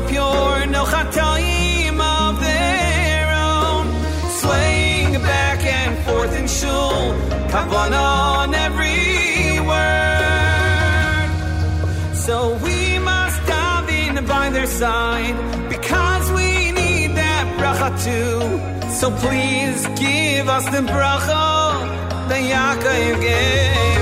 [0.02, 3.86] pure, no chatoim of their own.
[4.42, 7.14] Swaying back and forth in shul,
[7.52, 11.30] kavan on every word.
[12.26, 15.36] So we must dive in by their side
[15.70, 18.40] because we need that bracha too.
[19.00, 21.46] So please give us the bracha
[22.30, 23.97] that Yaakov gave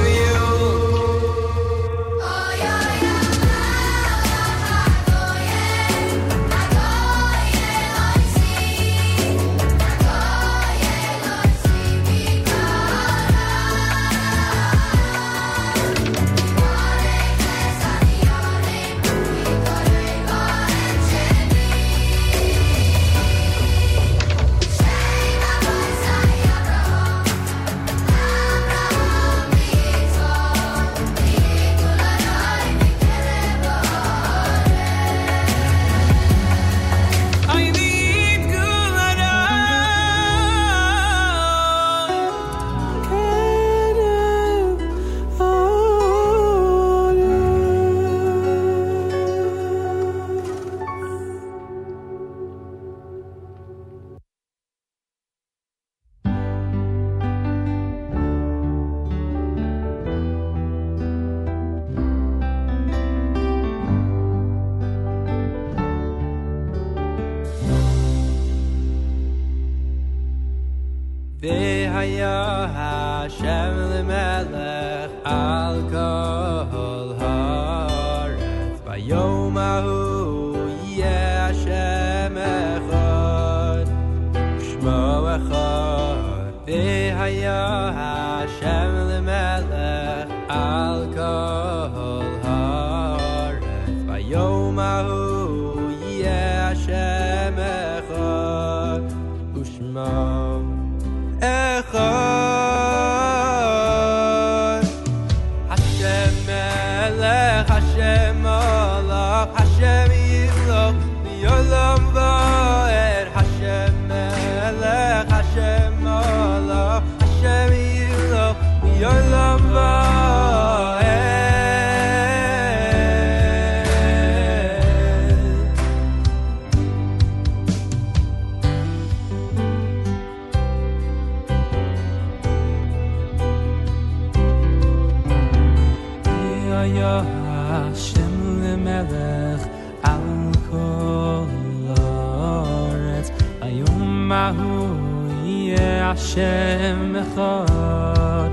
[146.34, 148.50] יהיה השם אחד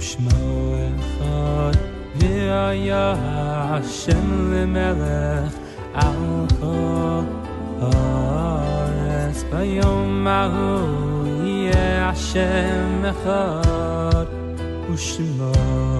[0.00, 1.72] שמו אחד
[2.16, 5.54] והיה השם למלך
[5.94, 7.22] על כל
[7.80, 14.24] הארץ ביום ההוא יהיה השם אחד
[14.92, 15.95] ושמו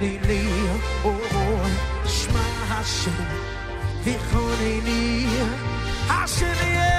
[0.00, 0.42] li li
[1.10, 1.12] o
[2.16, 3.20] shma hashem
[4.04, 4.14] vi
[6.08, 6.92] hashem ye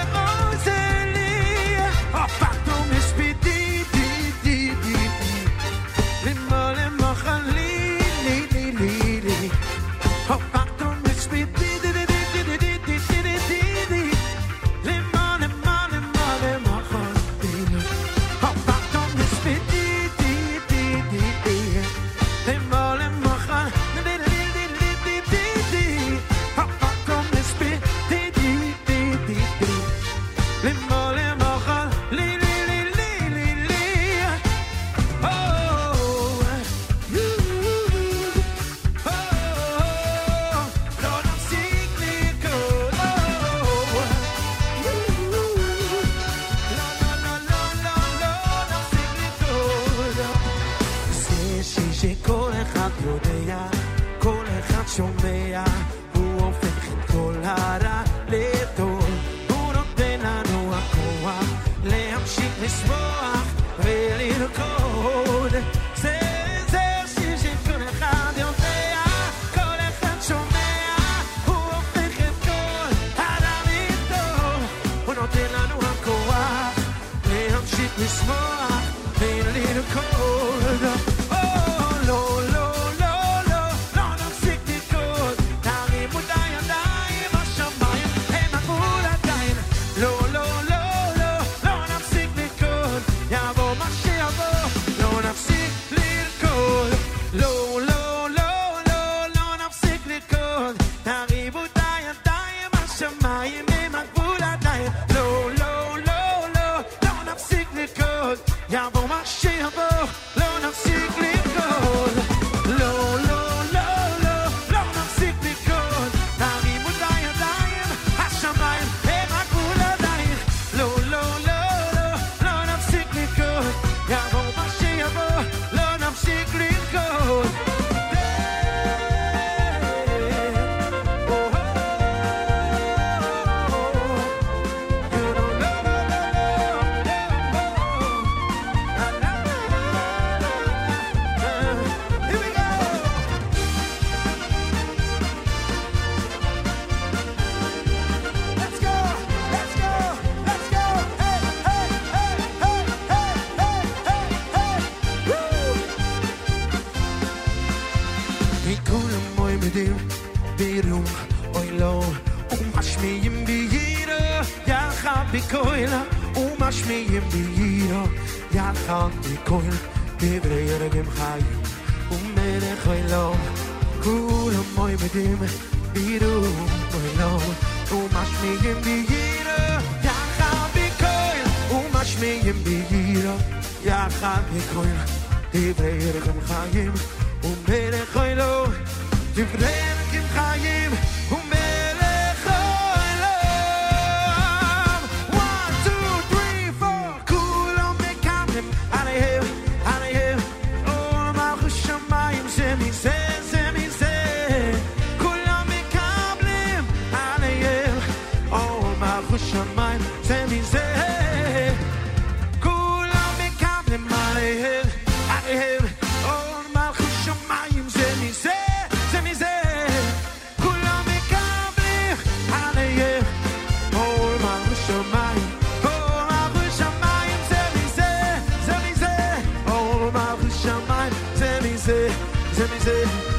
[232.75, 233.32] épuisé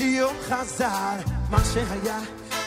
[0.00, 1.16] שיום חזר,
[1.50, 2.18] מה שהיה,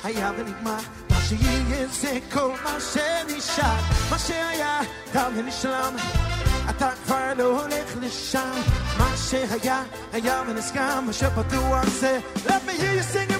[0.04, 0.78] היה ונגמר,
[1.10, 3.80] מה שיהיה זה כל מה שנשאר,
[4.12, 4.82] מה שהיה,
[5.12, 5.96] תם ונשלם,
[6.70, 8.62] אתה כבר לא הולך לשם,
[8.98, 13.33] מה שהיה, היה ונסגר, מה שפתוח זה, let me hear you sing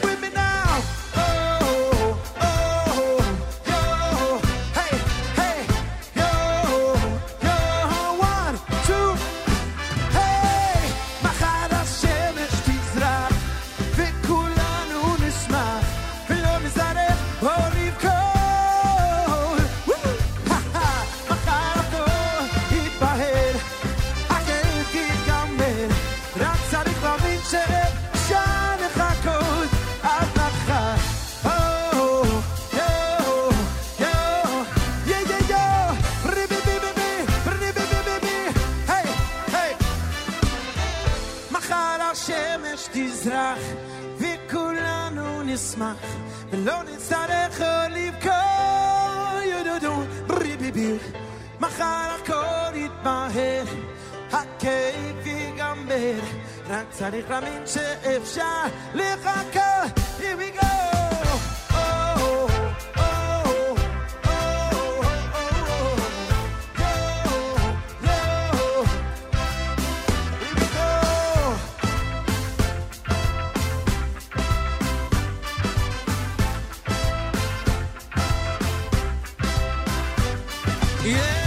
[81.06, 81.43] Yeah.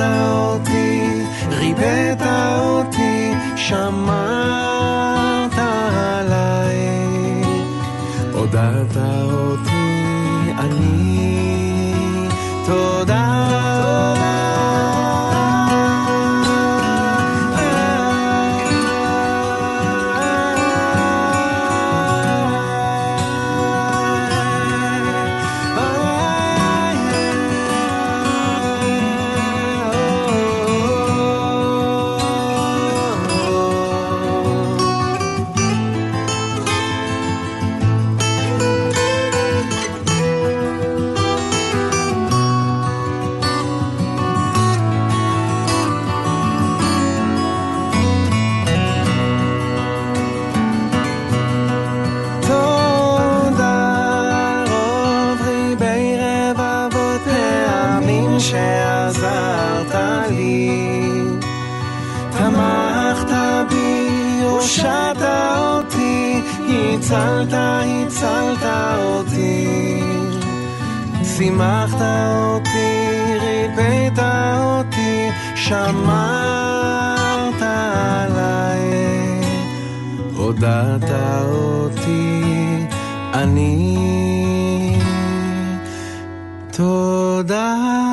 [0.00, 2.22] אותי, ריבאת
[2.58, 3.98] אותי, שמרת
[5.58, 7.42] עליי,
[8.32, 9.77] הודעת אותי.
[75.68, 78.90] שמרת עליי,
[80.36, 81.10] הודעת
[81.50, 82.42] אותי,
[83.34, 83.98] אני
[86.72, 88.07] תודה.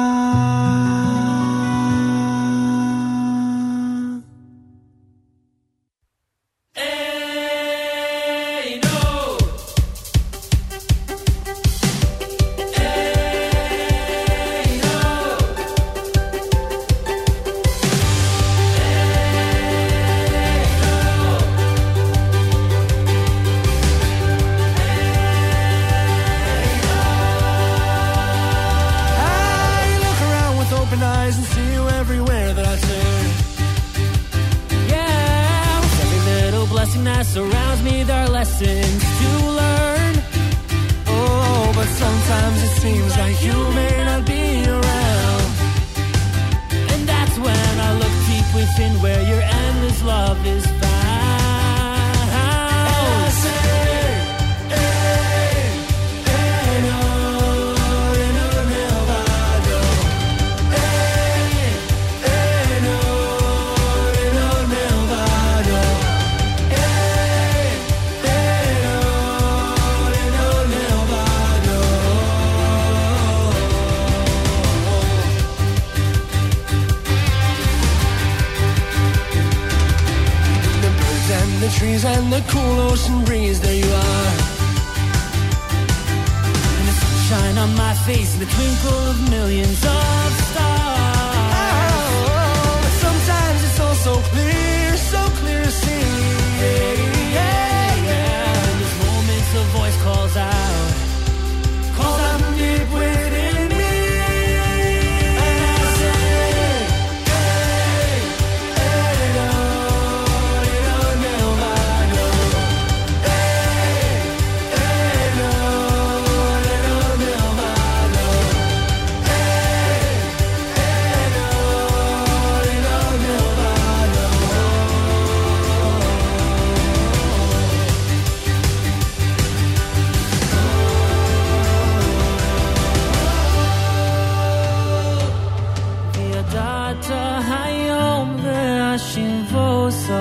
[137.00, 140.16] אתה היום והשמבוסות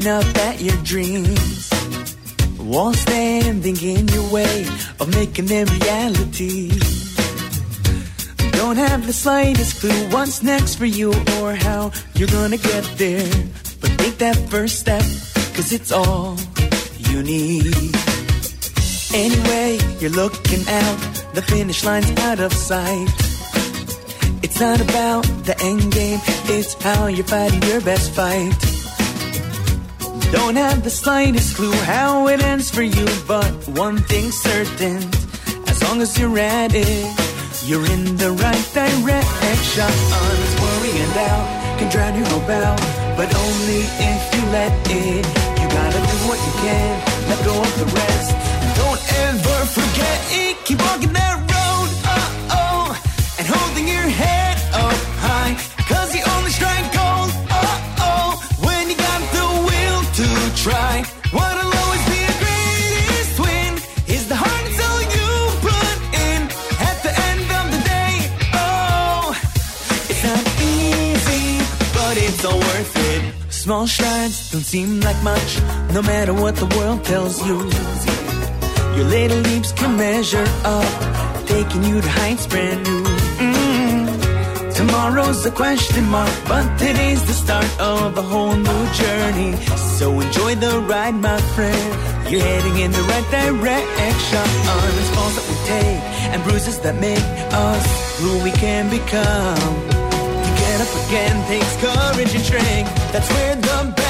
[0.00, 1.70] staring up at your dreams.
[2.58, 4.66] Won't stand thinking your way
[5.00, 6.68] of making them reality.
[8.52, 13.30] Don't have the slightest clue what's next for you or how you're gonna get there.
[13.80, 15.02] but take that first step,
[15.54, 16.36] cause it's all
[16.98, 17.74] you need.
[19.14, 20.98] Anyway, you're looking out,
[21.34, 23.08] the finish line's out of sight.
[24.42, 26.20] It's not about the end game,
[26.56, 28.67] it's how you're fighting your best fight.
[30.30, 34.98] Don't have the slightest clue how it ends for you, but one thing's certain
[35.66, 37.06] as long as you're at it,
[37.64, 39.88] you're in the right direction.
[40.62, 42.80] Worry and doubt can drown your out,
[43.16, 45.24] but only if you let it.
[45.60, 46.92] You gotta do what you can,
[47.28, 48.34] let go of the rest.
[48.62, 51.37] And don't ever forget it, keep walking that
[73.68, 75.60] Small strides don't seem like much,
[75.92, 77.58] no matter what the world tells you.
[78.96, 83.02] Your little leaps can measure up, taking you to heights brand new.
[83.04, 84.74] Mm.
[84.74, 89.52] Tomorrow's a question mark, but today's the start of a whole new journey.
[89.98, 92.32] So enjoy the ride, my friend.
[92.32, 94.46] You're heading in the right direction.
[94.96, 99.97] It's falls that we take and bruises that make us who we can become.
[101.08, 102.94] Again takes courage and strength.
[103.12, 104.07] That's where the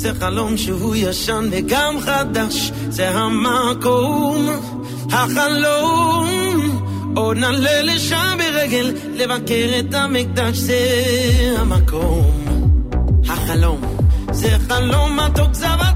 [0.00, 4.46] זה חלום שהוא ישן וגם חדש, זה המקום,
[5.10, 6.28] החלום.
[7.16, 10.78] עוד נעלה לשם ברגל, לבקר את המקדש, זה
[11.58, 12.30] המקום,
[13.28, 13.80] החלום.
[14.32, 15.89] זה חלום מתוק זבה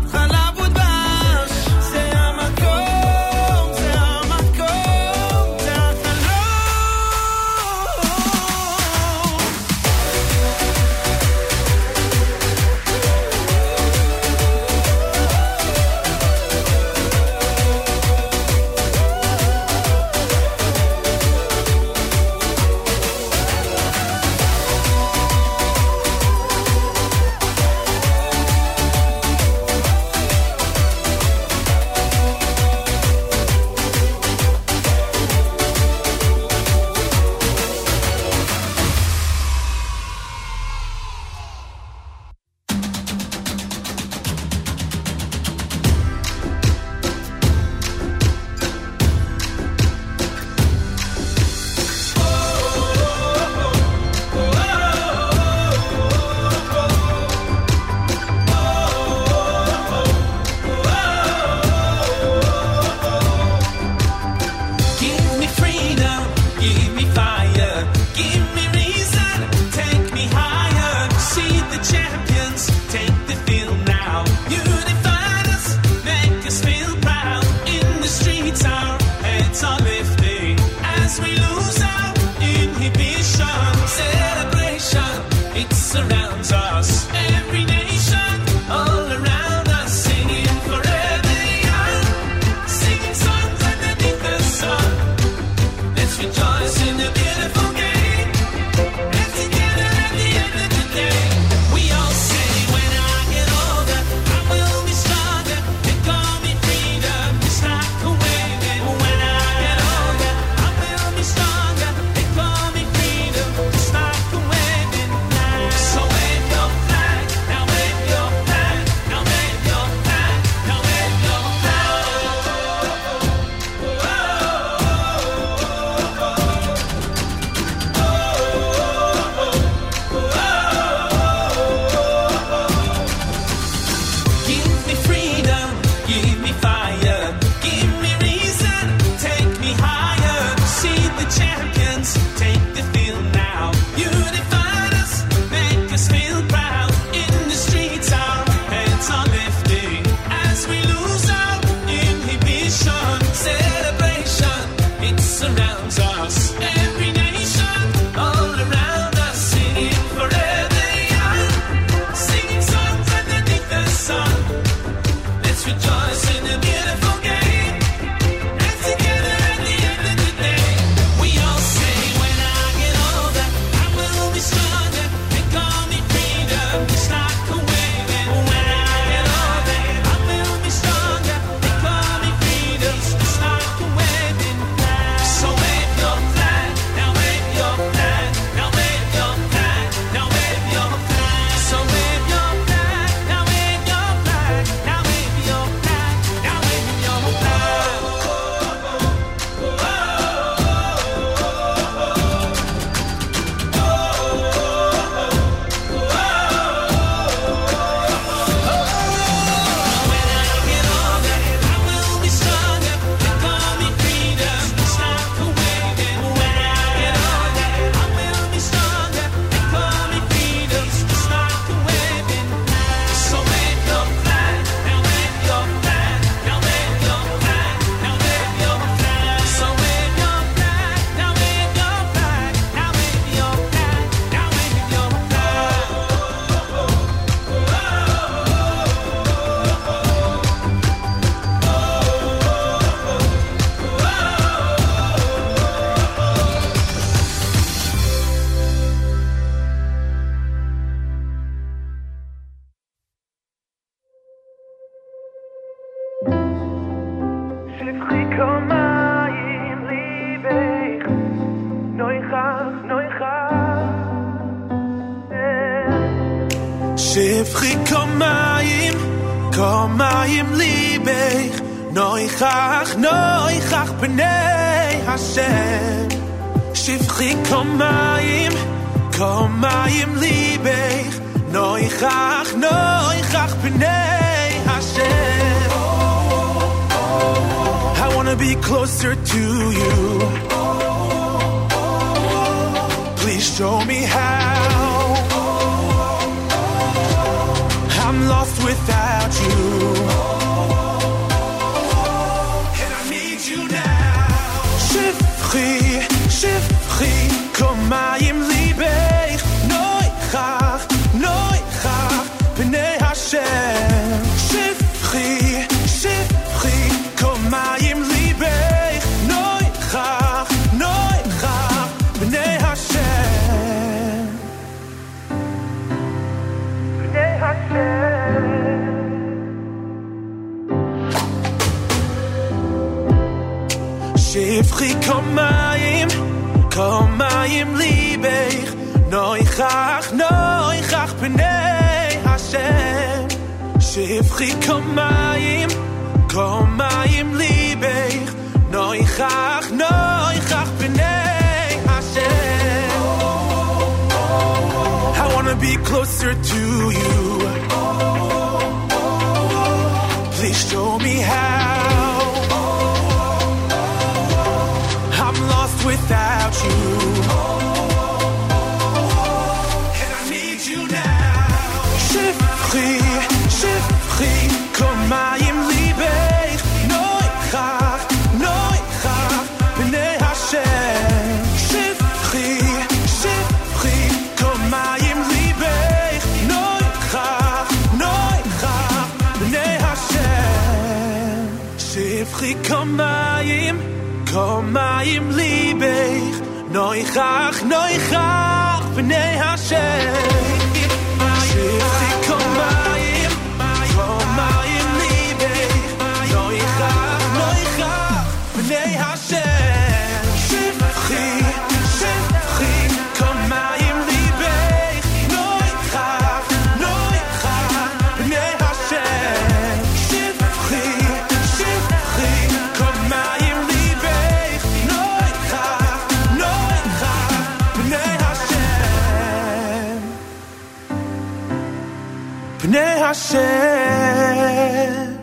[433.27, 435.14] said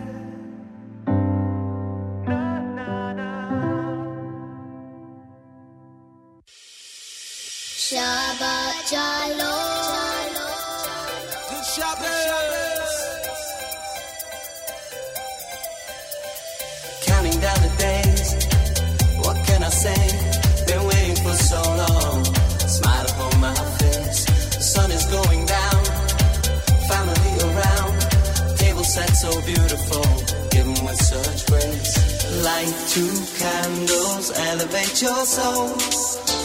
[32.62, 35.70] light two candles, elevate your soul.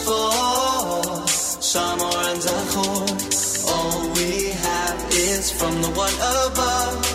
[0.05, 0.31] For
[1.69, 3.05] Shamor and Zachor,
[3.71, 6.13] all we have is from the one
[6.47, 7.06] above.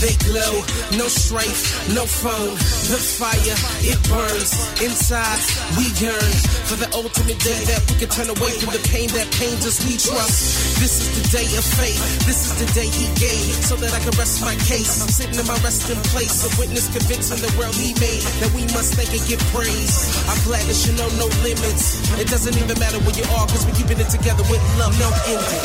[0.00, 0.64] They glow,
[0.96, 2.56] no strife, no phone.
[2.88, 4.56] The fire, it burns.
[4.80, 5.44] Inside,
[5.76, 6.32] we yearn
[6.64, 9.76] for the ultimate day that we can turn away from the pain that pains us.
[9.84, 10.80] We trust.
[10.80, 12.00] This is the day of faith.
[12.24, 15.04] This is the day he gave so that I can rest my case.
[15.04, 18.64] I'm sitting in my resting place, a witness convincing the world he made that we
[18.72, 20.16] must thank and give praise.
[20.32, 22.00] I'm glad that you know no limits.
[22.16, 25.12] It doesn't even matter where you are, cause we're keeping it together with love, no
[25.28, 25.60] ending.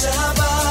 [0.00, 0.69] Thank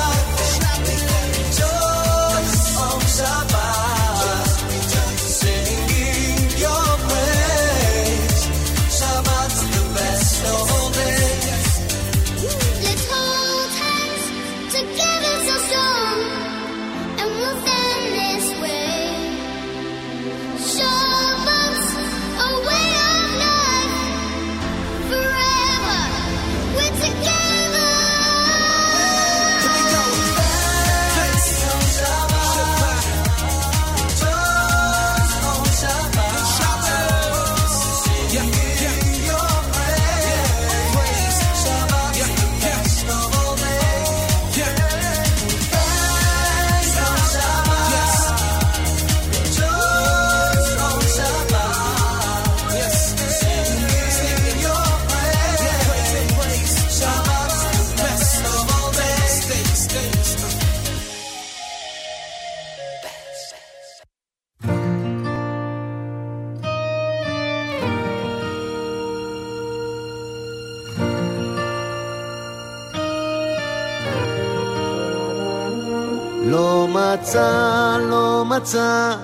[77.40, 79.16] מצא, לא מצא,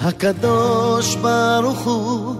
[0.00, 2.34] הקדוש ברוך הוא,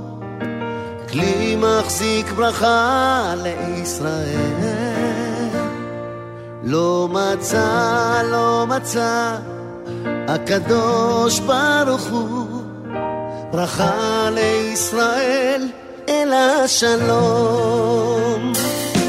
[1.10, 4.76] כלי מחזיק ברכה לישראל.
[6.62, 9.36] לא מצא, לא מצא,
[10.28, 12.46] הקדוש ברוך הוא,
[13.52, 15.68] ברכה לישראל,
[16.08, 18.52] אלא שלום.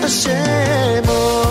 [0.03, 1.46] השם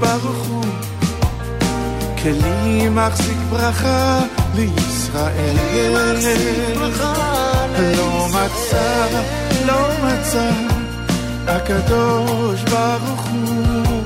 [0.00, 0.64] ברוך הוא,
[2.22, 4.20] כלי מחזיק ברכה
[4.54, 5.56] לישראל.
[7.96, 9.06] לא מצא,
[9.66, 10.50] לא מצא,
[11.46, 14.02] הקדוש ברוך הוא,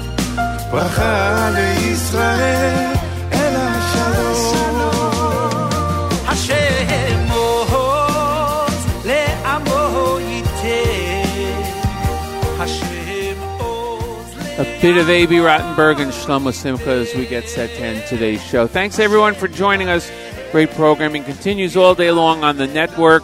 [0.70, 2.92] ברכה לישראל,
[14.58, 15.36] A bit of A.B.
[15.36, 18.66] Rottenberg and Shlomo Simcha as we get set to end today's show.
[18.66, 20.12] Thanks everyone for joining us.
[20.52, 23.22] Great programming continues all day long on the network.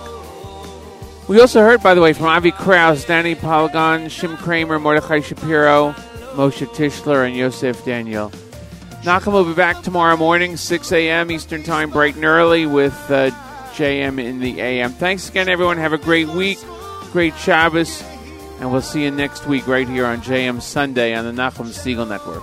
[1.29, 5.93] We also heard, by the way, from Avi Kraus, Danny Polygon, Shim Craimer, Mordechai Shapiro,
[6.33, 8.31] Moshe Tischler, and Yosef Daniel.
[9.03, 11.31] Nachum will be back tomorrow morning, 6 a.m.
[11.31, 13.31] Eastern Time, bright and early, with uh,
[13.75, 14.93] JM in the AM.
[14.93, 15.77] Thanks again, everyone.
[15.77, 16.59] Have a great week,
[17.13, 18.03] great Shabbos,
[18.61, 22.09] and we'll see you next week right here on JM Sunday on the Nachum Segal
[22.09, 22.43] Network.